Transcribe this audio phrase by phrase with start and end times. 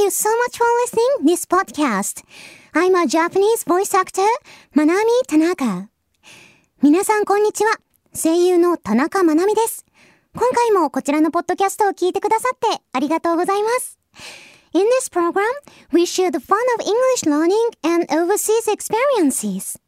[0.00, 2.22] you so much for listening this podcast.
[2.74, 4.26] I'm a Japanese voice actor,
[4.74, 5.88] Manami Tanaka.
[6.82, 7.72] 皆さんこんにちは。
[8.14, 9.84] 声優の田中まなみです。
[10.34, 13.98] 今回もこちらのポッドキャストを聞いてくださってありがとうございます。
[14.72, 15.42] In this program,
[15.92, 19.78] we share the fun of English learning and overseas experiences.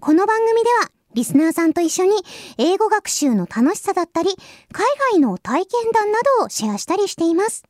[0.00, 2.12] この番組ではリスナーさんと一緒に
[2.56, 4.30] 英語学習の楽しさだったり、
[4.72, 7.64] 海外の体験談などをシェアしたりしています。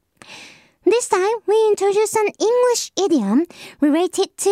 [0.85, 3.46] This time, we introduce an English idiom
[3.81, 4.50] related to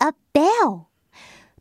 [0.00, 0.86] a bell.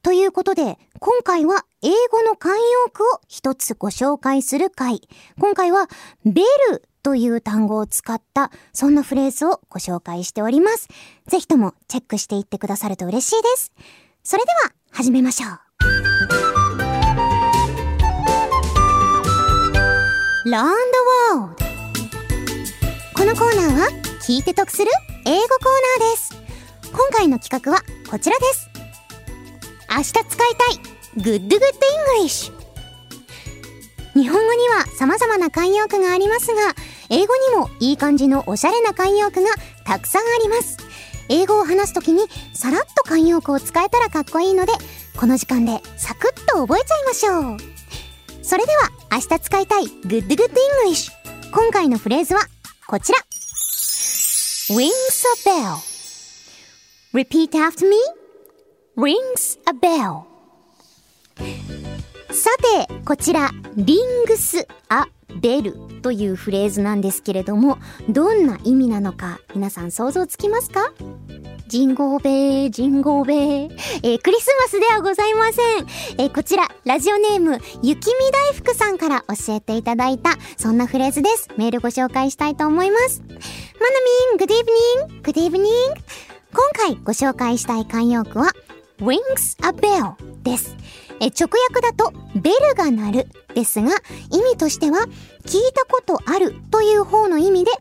[0.03, 5.01] ということで、今回は英語の慣用句を一つご紹介する回。
[5.37, 5.89] 今回は、
[6.23, 10.87] ベルという単語を使った、そんなフレーズをご紹介しております。
[11.27, 13.73] ぜひともチェックしていってくださると嬉しいです。
[14.23, 15.59] それでは、始めましょう。
[20.47, 20.75] Learn the
[21.33, 21.65] World
[23.15, 24.89] このコーナーは聞いて得する
[25.25, 26.33] 英語コーナーです
[26.91, 28.69] 今回の企画はこちらです
[29.89, 30.43] 明日使いた
[31.29, 31.59] い Good Good
[32.19, 32.51] English
[34.13, 36.73] 日本語には様々な慣用句がありますが
[37.09, 39.49] 英語にもいい感じのおしゃれな慣用句が
[39.85, 40.77] たくさんあります。
[41.29, 42.21] 英語を話すときに
[42.53, 44.71] さらっと慣用句を使えたらかっこいいので、
[45.17, 48.43] この時間でサクッと覚えちゃいましょう。
[48.43, 50.53] それでは明日使いたい Good Good
[50.85, 51.11] English。
[51.51, 52.41] 今回のフレーズは
[52.87, 53.34] こちら。
[54.69, 55.77] Rings a bell.
[57.13, 57.97] Repeat after me.
[58.95, 60.23] rings a bell.
[62.31, 62.49] さ
[62.87, 65.07] て、こちら、リングス・ア・
[65.39, 67.77] ベルというフレーズなんですけれども、
[68.09, 70.91] どんな意味なのか皆さん想像つきますか？
[71.67, 73.77] ジンゴーベー、ジンゴーベー。
[74.03, 75.87] えー、クリスマスではございません。
[76.17, 81.49] えー、こちら、ラジオネーム、雪見大福さんから教えていただいた、そんなフレーズです。
[81.57, 83.23] メールご紹介したいと思います。
[83.79, 85.99] マナミン、 good evening、good evening。
[86.53, 88.51] 今回ご紹介したい慣用句は、
[88.99, 90.75] rings a bell です。
[91.19, 93.91] え直訳だとベルが鳴るですが
[94.31, 94.99] 意味としては
[95.45, 97.71] 聞いたことあるという方の意味で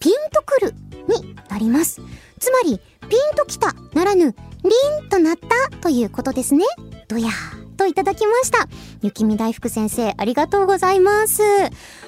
[0.00, 0.74] ピンとくる
[1.06, 2.00] になります。
[2.38, 4.34] つまりピンときたならぬ
[4.64, 4.70] リ
[5.06, 6.64] ンとなったということですね。
[7.08, 7.30] どや
[7.78, 8.68] といただきました。
[9.00, 11.42] 雪見大福先生ありがとうございます。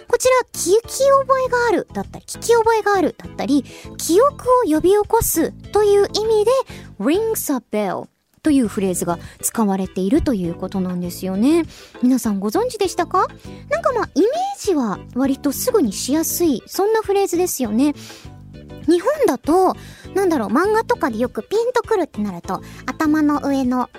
[0.08, 3.64] こちら、聞き覚えがあるだったり、聞き覚えがあるだったり、
[3.96, 6.50] 記憶を呼び起こすという意味で
[6.98, 8.08] rings a bell
[8.42, 11.64] というフレーズが使われているということなんですよね。
[12.02, 13.28] 皆さんご存知でしたか？
[13.68, 17.94] なんかまあイメージは割とすぐにしやすい、そんなフレーズですよね。
[18.86, 19.76] 日本だと、
[20.14, 23.90] なんだろう、漫画とかでよくピンとくるってなると、頭の上の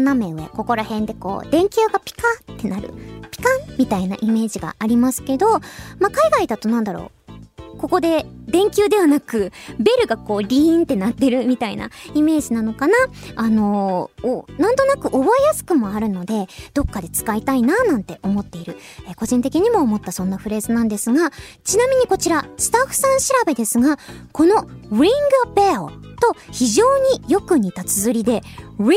[0.00, 2.22] 斜め上、ここら辺でこう、電球がピカ
[2.52, 2.90] ってなる、
[3.30, 12.94] ピカンみたいなイメージがありますけど、まあ、海外だとなんだろう、ここで電球ではなく、ベルがこうリーンって鳴ってるみたいなイメージなのかな。
[13.36, 18.76] あのー、お、なんとなく覚えやすくもあるので、どっかで使いたいななんて思っている、
[19.06, 21.30] えー、個人的にも思ったそんなフレーズなんですが、
[21.64, 23.98] ちなみにこちら、スタッフさん調べですが、
[24.32, 25.10] この ring a
[25.54, 28.42] bell と非常によく似た綴りで、
[28.78, 28.94] ring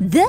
[0.00, 0.20] the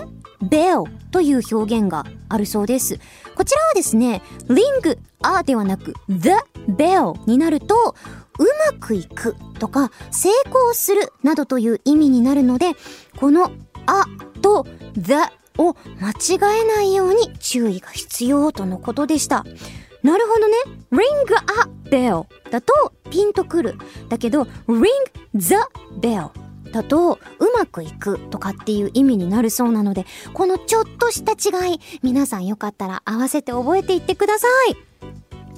[0.43, 2.99] bell という表現があるそうです。
[3.35, 6.31] こちらはですね、ring あではなく the
[6.69, 7.95] bell になると、
[8.39, 8.43] う
[8.73, 12.71] まくいくとか成功するなどという意味になるので、
[13.19, 13.51] この
[13.85, 14.05] あ
[14.41, 14.65] と
[14.95, 15.13] the
[15.57, 19.45] を間違えないように注意が必要とのことでした。
[20.03, 20.55] なるほどね。
[20.91, 20.99] ring
[21.87, 23.75] a bell だとピンとくる。
[24.09, 24.87] だけど ring
[25.35, 25.55] the
[25.99, 26.29] bell
[26.71, 27.19] だとう
[27.57, 34.91] まくいくとかっていう意味になるそうなので、このちょっとした違い、皆さんよかったら合わせて覚えていってください。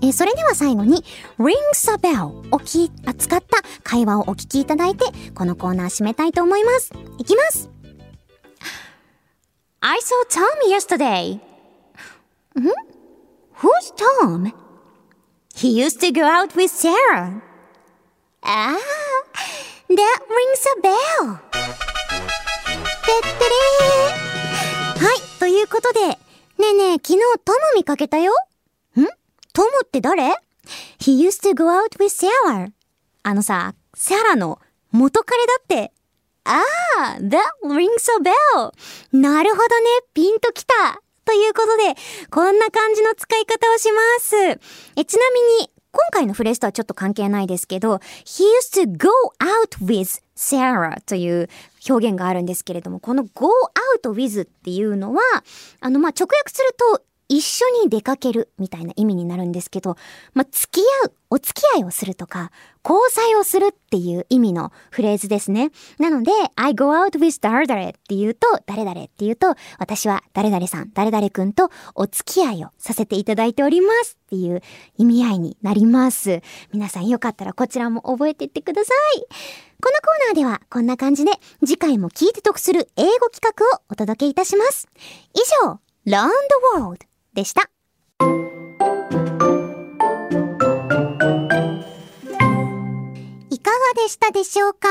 [0.06, 1.04] えそれでは最後に
[1.40, 1.54] rings
[1.90, 6.92] a bell をき扱った会話をお聞きいただいて、このコーナー締めたいと思います。
[7.18, 7.70] いきます
[9.80, 11.36] I saw Tom yesterday.
[12.60, 12.72] ん
[13.58, 14.52] Who's Tom?
[15.56, 17.42] He used to go out with Sarah.
[18.42, 18.76] Ah,
[19.96, 21.38] That rings a bell!
[21.38, 21.60] て
[23.20, 26.18] ってれーはい、ということで、ね
[26.72, 28.32] えねえ、昨日トム見かけたよ
[28.98, 29.06] ん？
[29.54, 30.36] トムって誰
[31.00, 32.72] ?He used to go out with Sarah.
[33.22, 34.60] あのさ、サラの
[34.92, 35.92] 元彼だって。
[36.44, 36.64] あ
[36.98, 38.22] あ、that rings a
[38.58, 38.72] bell.
[39.12, 39.86] なるほどね、
[40.16, 40.74] ピンときた。
[41.26, 41.96] ということで、
[42.32, 44.36] こんな感じの使い方をします。
[44.96, 49.10] え、ちなみに、今回のフレーズとはちょっと関係ないですけど、he used to go
[49.40, 51.48] out with Sarah という
[51.88, 53.48] 表現があるんですけれども、この go
[54.04, 55.22] out with っていうのは、
[55.82, 59.98] あの、ま、直訳すると、一緒に出かけるみたいな意味になるんですけど、
[60.36, 62.52] まあ、付き合う、お付き合いをするとか、
[62.88, 65.72] 交際をするっていう意味のフレーズですね。
[65.98, 74.62] なので、I go out with 誰々って言うと、誰々って言うと、私は誰々さん、誰々くんとお付き合いをさせていただいておりますっていう
[74.98, 76.42] 意味合いになります。
[76.72, 79.22] 皆さんよかったらこちらも覚えていってください。
[79.22, 81.32] このコーナーではこんな感じで
[81.66, 84.88] 次回も聞いて得する英語企画をお届けいたします。
[85.34, 87.70] 以上、Learn the World でした。
[93.50, 94.88] いかがでしたでしょうか？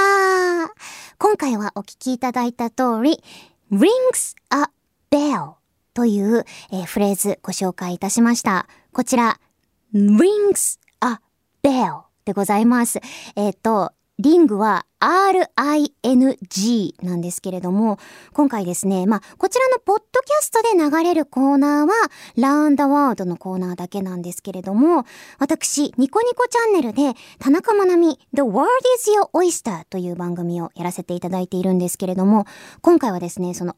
[1.18, 3.22] 今回はお聞きいただいた通り、
[3.70, 4.70] rings a
[5.10, 5.54] bell
[5.94, 8.66] という、えー、フレーズご紹介いたしました。
[8.92, 9.38] こちら、
[9.94, 11.20] rings a
[11.62, 13.00] bell でございます。
[13.36, 13.92] えっ、ー、と、
[14.22, 17.98] リングは RING なんですけれども、
[18.32, 21.92] 今回ですね、まあ、こちらのポッドキャストで流れるコーナーは、
[22.36, 25.06] Learn the World のコーナーだけなんですけれども、
[25.40, 28.68] 私、ニコニコチャンネルで、田中まなみ The World
[29.00, 32.46] is Your Oyster という番組をやらせていただいているんですけれども、
[32.80, 33.74] 今回はですね、その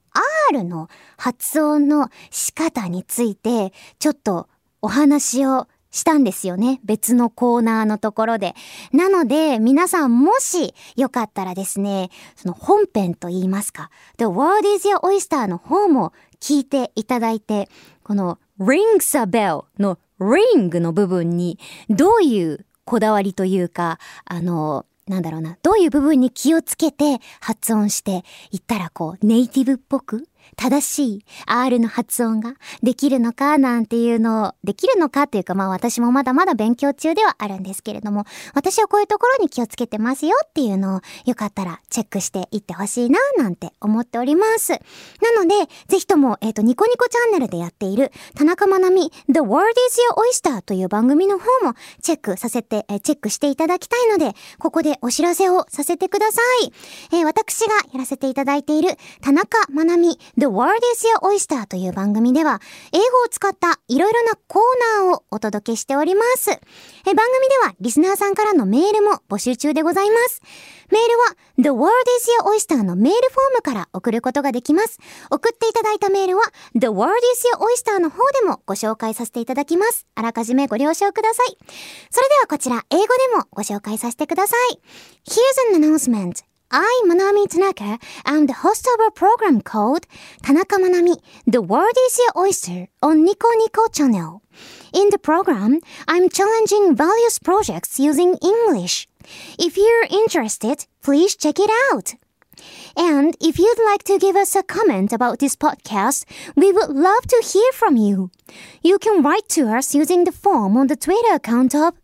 [0.50, 4.50] R の発音の仕方について、ちょっと
[4.82, 6.81] お話をしたんですよね。
[6.85, 8.55] 別のコーナーのところで。
[8.93, 17.69] なので、皆さんもしよかったらですね、その本編と言いますか、The World is Your Oyster の方も聞いていただいて、
[18.02, 30.26] この Rings a Bell の Ring の部分にどういうこだわりというか、あの、なんだろうな、どういう部分に気をつけて発音していったらこうネイティブっぽく
[30.56, 38.25] 正しい R の発音ができるのかなんていうのを、できるのかっていうかまあ私もまだまだ勉強中ではあるんですけれども、
[38.55, 44.73] 私はこういうところに気をつけてますよっていうのをよかったらチェックしていってほしいななんて思っております。
[44.73, 44.79] な
[45.37, 45.55] ので、
[45.88, 50.00] ぜひとも、えっ、ー、と、ニコニコチャンネルでやっている田中まなみ The World is
[50.43, 56.73] Your Oyster という番組の方もチェックさせて、えー、チェックしていただきたいので、ここでお知らせをさせてください。
[57.12, 58.90] えー、私がやらせていただいている
[59.20, 62.60] 田中まなみ The World is Your Oyster という番組では、
[62.92, 64.62] 英語を使ったいろいろなコー
[65.04, 66.50] ナーをお届けしております。
[66.50, 66.56] え
[67.14, 70.42] 番組ではリスナーさんからのメールも募集中でございます。
[70.90, 74.98] メールは The World is Your Oyster のメールフォームから送ることができます。
[75.31, 76.42] 送っていただいたメールは
[76.75, 80.06] The World is Your Oyster の方でもご紹介させていただきます。
[80.16, 81.56] あらかじめご了承ください。
[82.10, 84.80] それではこちら英語でもご紹介させてください。
[85.28, 86.53] Here's an announcement.
[86.76, 88.00] I'm Manami Tanaka.
[88.26, 90.09] I'm the host of a program called
[90.43, 94.43] Tanaka Manami, The World is Your Oyster on Nico Nico channel.
[94.93, 95.79] In the program,
[96.09, 99.06] I'm challenging various projects using English.
[99.56, 102.17] If you're interested, please check it out.
[102.97, 106.25] And if you'd like to give us a comment about this podcast,
[106.56, 108.32] we would love to hear from you.
[108.82, 111.94] You can write to us using the form on the Twitter account of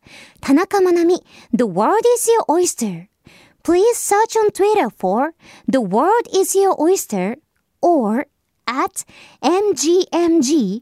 [0.41, 1.19] Tanaka Manami,
[1.53, 3.10] The World is Your Oyster
[3.64, 5.34] Please search on Twitter for
[5.68, 7.38] The World is Your Oyster
[7.82, 8.28] or
[8.68, 9.06] at
[9.42, 10.82] MGMGOYSTER.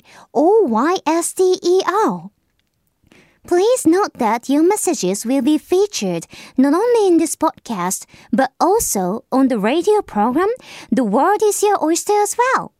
[3.45, 6.27] Please note that your messages will be featured
[6.57, 10.47] not only in this podcast, but also on the radio program
[10.91, 12.71] The World is Your Oyster as well.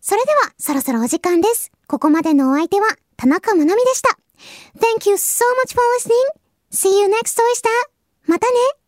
[0.00, 1.70] それでは、そろそろお時間です。
[1.86, 4.18] ここまでのお相手は、田中まなみでした。
[4.78, 6.14] Thank you so much for listening.
[6.70, 7.68] See you next oyster.
[8.25, 8.82] またね。